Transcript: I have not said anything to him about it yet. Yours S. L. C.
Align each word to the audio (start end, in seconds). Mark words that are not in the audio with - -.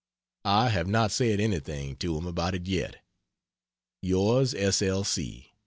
I 0.45 0.69
have 0.69 0.87
not 0.87 1.11
said 1.11 1.39
anything 1.39 1.95
to 1.97 2.17
him 2.17 2.25
about 2.25 2.55
it 2.55 2.65
yet. 2.65 3.05
Yours 4.01 4.55
S. 4.55 4.81
L. 4.81 5.03
C. 5.03 5.53